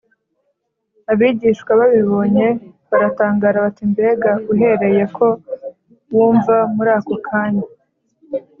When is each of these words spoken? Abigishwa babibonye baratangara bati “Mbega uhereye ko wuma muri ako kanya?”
Abigishwa 1.11 1.71
babibonye 1.79 2.47
baratangara 2.89 3.57
bati 3.65 3.83
“Mbega 3.91 4.31
uhereye 4.51 5.03
ko 5.15 5.27
wuma 6.15 6.57
muri 6.75 6.91
ako 6.97 7.15
kanya?” 7.27 7.65